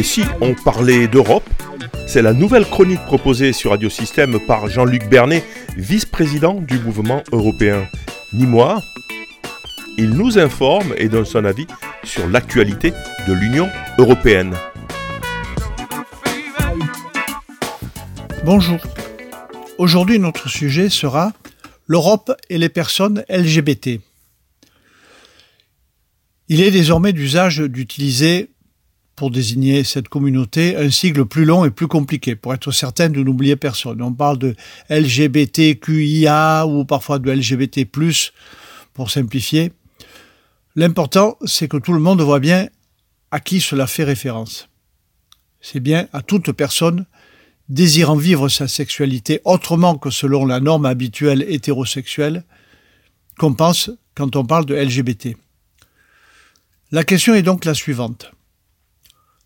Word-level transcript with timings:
Et 0.00 0.02
si 0.02 0.22
on 0.40 0.54
parlait 0.54 1.08
d'Europe, 1.08 1.46
c'est 2.06 2.22
la 2.22 2.32
nouvelle 2.32 2.64
chronique 2.64 3.04
proposée 3.04 3.52
sur 3.52 3.72
Radio 3.72 3.90
Système 3.90 4.40
par 4.46 4.66
Jean-Luc 4.66 5.06
Bernet, 5.10 5.44
vice-président 5.76 6.54
du 6.54 6.78
mouvement 6.78 7.22
européen. 7.32 7.86
Ni 8.32 8.46
moi, 8.46 8.82
il 9.98 10.08
nous 10.08 10.38
informe 10.38 10.94
et 10.96 11.10
donne 11.10 11.26
son 11.26 11.44
avis 11.44 11.66
sur 12.02 12.26
l'actualité 12.28 12.94
de 13.28 13.34
l'Union 13.34 13.68
européenne. 13.98 14.54
Bonjour. 18.46 18.78
Aujourd'hui, 19.76 20.18
notre 20.18 20.48
sujet 20.48 20.88
sera 20.88 21.34
l'Europe 21.86 22.32
et 22.48 22.56
les 22.56 22.70
personnes 22.70 23.22
LGBT. 23.28 24.00
Il 26.48 26.62
est 26.62 26.70
désormais 26.70 27.12
d'usage 27.12 27.58
d'utiliser 27.58 28.48
pour 29.20 29.30
désigner 29.30 29.84
cette 29.84 30.08
communauté 30.08 30.76
un 30.76 30.88
sigle 30.88 31.26
plus 31.26 31.44
long 31.44 31.66
et 31.66 31.70
plus 31.70 31.88
compliqué, 31.88 32.36
pour 32.36 32.54
être 32.54 32.72
certain 32.72 33.10
de 33.10 33.22
n'oublier 33.22 33.54
personne. 33.54 34.00
On 34.00 34.14
parle 34.14 34.38
de 34.38 34.56
LGBTQIA 34.88 36.64
ou 36.66 36.86
parfois 36.86 37.18
de 37.18 37.30
LGBT, 37.30 37.84
pour 38.94 39.10
simplifier. 39.10 39.72
L'important, 40.74 41.36
c'est 41.44 41.68
que 41.68 41.76
tout 41.76 41.92
le 41.92 42.00
monde 42.00 42.22
voit 42.22 42.40
bien 42.40 42.70
à 43.30 43.40
qui 43.40 43.60
cela 43.60 43.86
fait 43.86 44.04
référence. 44.04 44.70
C'est 45.60 45.80
bien 45.80 46.08
à 46.14 46.22
toute 46.22 46.52
personne 46.52 47.04
désirant 47.68 48.16
vivre 48.16 48.48
sa 48.48 48.68
sexualité 48.68 49.42
autrement 49.44 49.98
que 49.98 50.08
selon 50.08 50.46
la 50.46 50.60
norme 50.60 50.86
habituelle 50.86 51.44
hétérosexuelle 51.46 52.42
qu'on 53.38 53.52
pense 53.52 53.90
quand 54.14 54.34
on 54.34 54.46
parle 54.46 54.64
de 54.64 54.76
LGBT. 54.76 55.36
La 56.90 57.04
question 57.04 57.34
est 57.34 57.42
donc 57.42 57.66
la 57.66 57.74
suivante. 57.74 58.32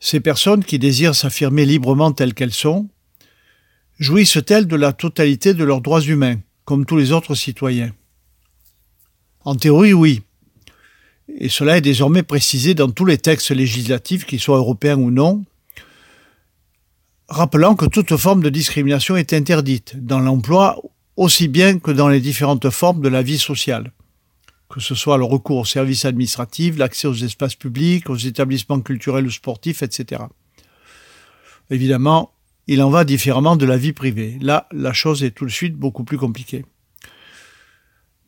Ces 0.00 0.20
personnes 0.20 0.64
qui 0.64 0.78
désirent 0.78 1.14
s'affirmer 1.14 1.66
librement 1.66 2.10
telles 2.10 2.32
qu'elles 2.32 2.54
sont, 2.54 2.88
jouissent-elles 3.98 4.66
de 4.66 4.76
la 4.76 4.94
totalité 4.94 5.52
de 5.52 5.62
leurs 5.62 5.82
droits 5.82 6.00
humains, 6.00 6.40
comme 6.64 6.86
tous 6.86 6.96
les 6.96 7.12
autres 7.12 7.34
citoyens? 7.34 7.92
En 9.44 9.54
théorie, 9.56 9.92
oui. 9.92 10.22
Et 11.38 11.50
cela 11.50 11.76
est 11.76 11.82
désormais 11.82 12.22
précisé 12.22 12.72
dans 12.74 12.90
tous 12.90 13.04
les 13.04 13.18
textes 13.18 13.50
législatifs, 13.50 14.24
qu'ils 14.24 14.40
soient 14.40 14.56
européens 14.56 14.96
ou 14.96 15.10
non, 15.10 15.44
rappelant 17.28 17.76
que 17.76 17.86
toute 17.86 18.16
forme 18.16 18.42
de 18.42 18.48
discrimination 18.48 19.16
est 19.16 19.34
interdite, 19.34 20.02
dans 20.02 20.18
l'emploi 20.18 20.80
aussi 21.16 21.46
bien 21.46 21.78
que 21.78 21.90
dans 21.90 22.08
les 22.08 22.20
différentes 22.20 22.70
formes 22.70 23.02
de 23.02 23.08
la 23.08 23.22
vie 23.22 23.38
sociale 23.38 23.92
que 24.70 24.80
ce 24.80 24.94
soit 24.94 25.18
le 25.18 25.24
recours 25.24 25.58
aux 25.58 25.64
services 25.64 26.04
administratifs, 26.04 26.78
l'accès 26.78 27.08
aux 27.08 27.14
espaces 27.14 27.56
publics, 27.56 28.08
aux 28.08 28.16
établissements 28.16 28.80
culturels 28.80 29.26
ou 29.26 29.30
sportifs, 29.30 29.82
etc. 29.82 30.22
Évidemment, 31.70 32.32
il 32.66 32.82
en 32.82 32.88
va 32.88 33.04
différemment 33.04 33.56
de 33.56 33.66
la 33.66 33.76
vie 33.76 33.92
privée. 33.92 34.38
Là, 34.40 34.68
la 34.72 34.92
chose 34.92 35.24
est 35.24 35.32
tout 35.32 35.44
de 35.44 35.50
suite 35.50 35.74
beaucoup 35.74 36.04
plus 36.04 36.18
compliquée. 36.18 36.64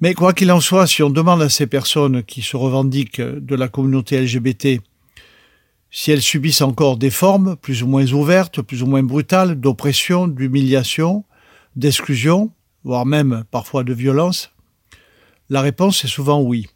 Mais 0.00 0.14
quoi 0.14 0.32
qu'il 0.32 0.50
en 0.50 0.60
soit, 0.60 0.88
si 0.88 1.02
on 1.04 1.10
demande 1.10 1.42
à 1.42 1.48
ces 1.48 1.68
personnes 1.68 2.24
qui 2.24 2.42
se 2.42 2.56
revendiquent 2.56 3.20
de 3.20 3.54
la 3.54 3.68
communauté 3.68 4.20
LGBT 4.20 4.80
si 5.94 6.10
elles 6.10 6.22
subissent 6.22 6.62
encore 6.62 6.96
des 6.96 7.10
formes 7.10 7.54
plus 7.56 7.82
ou 7.82 7.86
moins 7.86 8.10
ouvertes, 8.12 8.62
plus 8.62 8.82
ou 8.82 8.86
moins 8.86 9.02
brutales, 9.02 9.60
d'oppression, 9.60 10.26
d'humiliation, 10.26 11.24
d'exclusion, 11.76 12.50
voire 12.82 13.04
même 13.04 13.44
parfois 13.50 13.84
de 13.84 13.92
violence, 13.92 14.50
la 15.52 15.60
réponse 15.60 16.02
est 16.06 16.08
souvent 16.08 16.40
oui. 16.40 16.66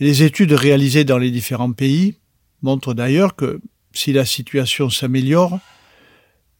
les 0.00 0.22
études 0.22 0.52
réalisées 0.52 1.04
dans 1.04 1.16
les 1.16 1.30
différents 1.30 1.72
pays 1.72 2.18
montrent 2.60 2.92
d'ailleurs 2.92 3.36
que 3.36 3.58
si 3.94 4.12
la 4.12 4.26
situation 4.26 4.90
s'améliore, 4.90 5.58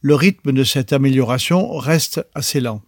le 0.01 0.15
rythme 0.15 0.53
de 0.53 0.63
cette 0.63 0.93
amélioration 0.93 1.77
reste 1.77 2.25
assez 2.33 2.59
lent. 2.59 2.81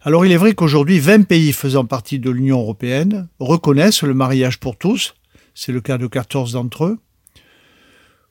Alors 0.00 0.24
il 0.24 0.32
est 0.32 0.38
vrai 0.38 0.54
qu'aujourd'hui 0.54 0.98
20 0.98 1.24
pays 1.24 1.52
faisant 1.52 1.84
partie 1.84 2.18
de 2.18 2.30
l'Union 2.30 2.60
européenne 2.60 3.28
reconnaissent 3.38 4.02
le 4.02 4.14
mariage 4.14 4.60
pour 4.60 4.78
tous, 4.78 5.14
c'est 5.54 5.72
le 5.72 5.82
cas 5.82 5.98
de 5.98 6.06
14 6.06 6.52
d'entre 6.52 6.86
eux, 6.86 6.98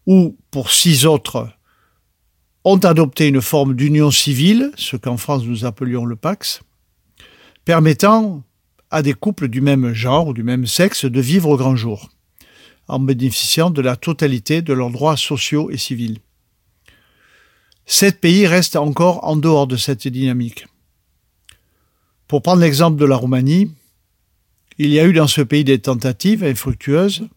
ou 0.07 0.35
pour 0.49 0.71
6 0.71 1.05
autres 1.05 1.47
ont 2.63 2.79
adopté 2.79 3.27
une 3.27 3.41
forme 3.41 3.75
d'union 3.75 4.09
civile, 4.09 4.71
ce 4.77 4.97
qu'en 4.97 5.17
France 5.17 5.43
nous 5.43 5.63
appelions 5.63 6.05
le 6.05 6.15
Pax, 6.15 6.63
permettant 7.67 8.43
à 8.91 9.01
des 9.01 9.13
couples 9.13 9.49
du 9.49 9.59
même 9.59 9.91
genre 9.91 10.27
ou 10.27 10.33
du 10.33 10.41
même 10.41 10.65
sexe 10.65 11.03
de 11.03 11.19
vivre 11.19 11.49
au 11.49 11.57
grand 11.57 11.75
jour, 11.75 12.09
en 12.87 12.97
bénéficiant 12.97 13.71
de 13.71 13.81
la 13.81 13.97
totalité 13.97 14.61
de 14.61 14.71
leurs 14.71 14.89
droits 14.89 15.17
sociaux 15.17 15.69
et 15.69 15.75
civils. 15.75 16.19
Sept 17.85 18.21
pays 18.21 18.47
restent 18.47 18.77
encore 18.77 19.25
en 19.25 19.35
dehors 19.35 19.67
de 19.67 19.75
cette 19.75 20.07
dynamique. 20.07 20.65
Pour 22.29 22.41
prendre 22.41 22.61
l'exemple 22.61 22.95
de 22.95 23.03
la 23.03 23.17
Roumanie, 23.17 23.69
il 24.77 24.91
y 24.91 24.99
a 25.01 25.05
eu 25.05 25.11
dans 25.11 25.27
ce 25.27 25.41
pays 25.41 25.65
des 25.65 25.79
tentatives 25.79 26.45
infructueuses, 26.45 27.27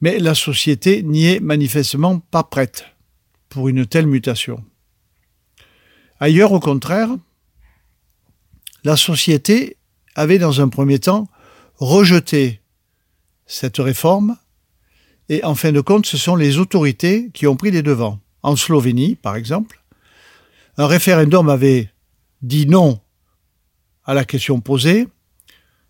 mais 0.00 0.18
la 0.18 0.34
société 0.34 1.04
n'y 1.04 1.26
est 1.26 1.40
manifestement 1.40 2.18
pas 2.18 2.42
prête 2.42 2.84
pour 3.48 3.68
une 3.68 3.86
telle 3.86 4.08
mutation. 4.08 4.64
Ailleurs, 6.18 6.50
au 6.50 6.58
contraire, 6.58 7.10
la 8.84 8.96
société 8.96 9.76
avait 10.14 10.38
dans 10.38 10.60
un 10.60 10.68
premier 10.68 10.98
temps 10.98 11.28
rejeté 11.76 12.60
cette 13.46 13.78
réforme 13.78 14.36
et 15.28 15.44
en 15.44 15.54
fin 15.54 15.72
de 15.72 15.80
compte, 15.80 16.06
ce 16.06 16.16
sont 16.16 16.36
les 16.36 16.58
autorités 16.58 17.30
qui 17.34 17.46
ont 17.46 17.56
pris 17.56 17.70
les 17.70 17.82
devants. 17.82 18.20
En 18.42 18.56
Slovénie, 18.56 19.14
par 19.14 19.36
exemple, 19.36 19.82
un 20.76 20.86
référendum 20.86 21.48
avait 21.48 21.90
dit 22.40 22.66
non 22.66 23.00
à 24.04 24.14
la 24.14 24.24
question 24.24 24.60
posée, 24.60 25.06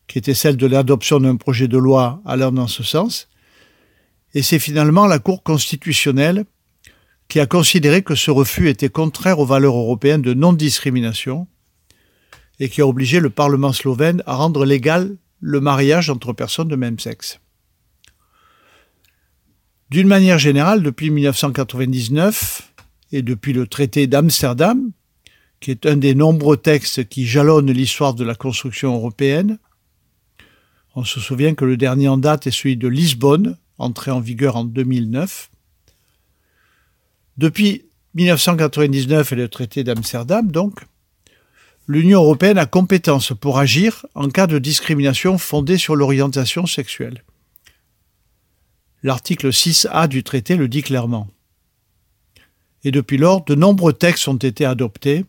qui 0.08 0.18
était 0.18 0.34
celle 0.34 0.56
de 0.56 0.66
l'adoption 0.66 1.20
d'un 1.20 1.36
projet 1.36 1.68
de 1.68 1.78
loi 1.78 2.20
allant 2.24 2.50
dans 2.50 2.66
ce 2.66 2.82
sens, 2.82 3.28
et 4.34 4.42
c'est 4.42 4.58
finalement 4.58 5.06
la 5.06 5.18
Cour 5.18 5.42
constitutionnelle 5.42 6.44
qui 7.28 7.40
a 7.40 7.46
considéré 7.46 8.02
que 8.02 8.14
ce 8.14 8.30
refus 8.30 8.68
était 8.68 8.88
contraire 8.88 9.38
aux 9.38 9.46
valeurs 9.46 9.76
européennes 9.76 10.22
de 10.22 10.34
non-discrimination 10.34 11.46
et 12.60 12.68
qui 12.68 12.80
a 12.80 12.86
obligé 12.86 13.20
le 13.20 13.30
Parlement 13.30 13.72
slovène 13.72 14.22
à 14.26 14.34
rendre 14.34 14.64
légal 14.64 15.16
le 15.40 15.60
mariage 15.60 16.10
entre 16.10 16.32
personnes 16.32 16.68
de 16.68 16.76
même 16.76 16.98
sexe. 16.98 17.40
D'une 19.90 20.08
manière 20.08 20.38
générale, 20.38 20.82
depuis 20.82 21.10
1999 21.10 22.72
et 23.12 23.22
depuis 23.22 23.52
le 23.52 23.66
traité 23.66 24.06
d'Amsterdam, 24.06 24.90
qui 25.60 25.70
est 25.70 25.86
un 25.86 25.96
des 25.96 26.14
nombreux 26.14 26.56
textes 26.56 27.08
qui 27.08 27.26
jalonnent 27.26 27.70
l'histoire 27.70 28.14
de 28.14 28.24
la 28.24 28.34
construction 28.34 28.94
européenne, 28.94 29.58
on 30.94 31.04
se 31.04 31.20
souvient 31.20 31.54
que 31.54 31.64
le 31.64 31.76
dernier 31.76 32.08
en 32.08 32.18
date 32.18 32.46
est 32.46 32.50
celui 32.50 32.76
de 32.76 32.88
Lisbonne, 32.88 33.56
entré 33.78 34.10
en 34.10 34.20
vigueur 34.20 34.56
en 34.56 34.64
2009. 34.64 35.50
Depuis 37.36 37.84
1999 38.14 39.32
et 39.32 39.36
le 39.36 39.48
traité 39.48 39.84
d'Amsterdam, 39.84 40.50
donc, 40.50 40.80
l'Union 41.88 42.20
européenne 42.20 42.58
a 42.58 42.66
compétence 42.66 43.32
pour 43.32 43.58
agir 43.58 44.04
en 44.14 44.28
cas 44.28 44.46
de 44.46 44.58
discrimination 44.58 45.38
fondée 45.38 45.78
sur 45.78 45.96
l'orientation 45.96 46.66
sexuelle. 46.66 47.24
L'article 49.02 49.48
6A 49.48 50.06
du 50.06 50.22
traité 50.22 50.56
le 50.56 50.68
dit 50.68 50.82
clairement. 50.82 51.28
Et 52.84 52.90
depuis 52.90 53.16
lors, 53.16 53.42
de 53.44 53.54
nombreux 53.54 53.94
textes 53.94 54.28
ont 54.28 54.36
été 54.36 54.66
adoptés 54.66 55.24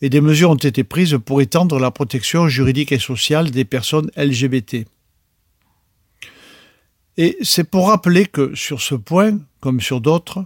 et 0.00 0.08
des 0.08 0.20
mesures 0.20 0.50
ont 0.50 0.54
été 0.54 0.84
prises 0.84 1.18
pour 1.24 1.40
étendre 1.40 1.80
la 1.80 1.90
protection 1.90 2.48
juridique 2.48 2.92
et 2.92 3.00
sociale 3.00 3.50
des 3.50 3.64
personnes 3.64 4.10
LGBT. 4.16 4.86
Et 7.16 7.36
c'est 7.42 7.68
pour 7.68 7.88
rappeler 7.88 8.26
que 8.26 8.54
sur 8.54 8.80
ce 8.80 8.94
point, 8.94 9.40
comme 9.58 9.80
sur 9.80 10.00
d'autres, 10.00 10.44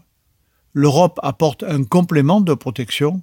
l'Europe 0.73 1.21
apporte 1.23 1.65
un 1.65 1.85
complément 1.85 2.41
de 2.41 2.55
protection 2.55 3.21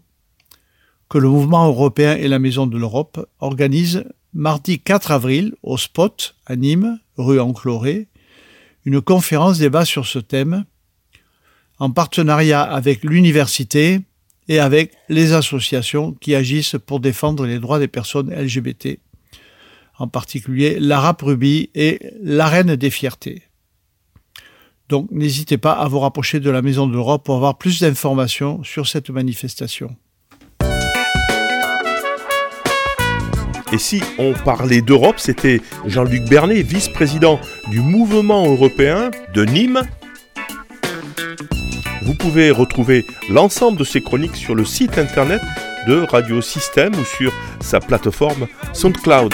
que 1.09 1.17
le 1.17 1.27
mouvement 1.27 1.67
européen 1.67 2.15
et 2.15 2.27
la 2.27 2.39
Maison 2.39 2.67
de 2.67 2.77
l'Europe 2.77 3.27
organisent 3.39 4.05
mardi 4.33 4.79
4 4.79 5.11
avril 5.11 5.55
au 5.63 5.77
Spot 5.77 6.35
à 6.45 6.55
Nîmes, 6.55 6.99
rue 7.17 7.39
Encloré, 7.39 8.07
une 8.85 9.01
conférence 9.01 9.57
débat 9.57 9.85
sur 9.85 10.05
ce 10.05 10.19
thème 10.19 10.65
en 11.79 11.89
partenariat 11.89 12.61
avec 12.61 13.03
l'université 13.03 14.01
et 14.47 14.59
avec 14.59 14.93
les 15.09 15.33
associations 15.33 16.13
qui 16.13 16.35
agissent 16.35 16.75
pour 16.85 16.99
défendre 16.99 17.45
les 17.45 17.59
droits 17.59 17.79
des 17.79 17.87
personnes 17.87 18.33
LGBT, 18.33 18.99
en 19.97 20.07
particulier 20.07 20.79
l'Arabe 20.79 21.21
Ruby 21.21 21.69
et 21.73 21.99
l'Arène 22.21 22.75
des 22.75 22.89
Fiertés. 22.89 23.43
Donc 24.89 25.09
n'hésitez 25.11 25.57
pas 25.57 25.73
à 25.73 25.87
vous 25.87 25.99
rapprocher 25.99 26.39
de 26.39 26.49
la 26.49 26.61
Maison 26.61 26.87
de 26.87 26.93
l'Europe 26.93 27.23
pour 27.23 27.35
avoir 27.35 27.57
plus 27.57 27.79
d'informations 27.79 28.63
sur 28.63 28.87
cette 28.87 29.09
manifestation. 29.09 29.95
Et 33.71 33.77
si 33.77 34.01
on 34.17 34.33
parlait 34.33 34.81
d'Europe, 34.81 35.19
c'était 35.19 35.61
Jean-Luc 35.85 36.23
Bernet, 36.23 36.63
vice-président 36.63 37.39
du 37.69 37.81
mouvement 37.81 38.47
européen 38.47 39.11
de 39.33 39.45
Nîmes. 39.45 39.81
Vous 42.01 42.15
pouvez 42.15 42.49
retrouver 42.49 43.05
l'ensemble 43.29 43.77
de 43.77 43.83
ces 43.83 44.01
chroniques 44.01 44.35
sur 44.35 44.55
le 44.55 44.65
site 44.65 44.97
internet 44.97 45.41
de 45.87 46.01
Radio 46.09 46.41
Système 46.41 46.93
ou 46.95 47.05
sur 47.05 47.31
sa 47.61 47.79
plateforme 47.79 48.47
SoundCloud. 48.73 49.33